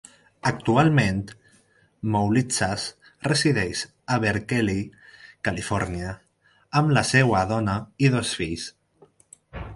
[0.49, 1.17] Actualment
[2.15, 2.85] Moulitsas
[3.27, 3.83] resideix
[4.15, 4.81] a Berkeley,
[5.49, 6.17] Califòrnia,
[6.83, 8.67] amb la seva dona i dos fills.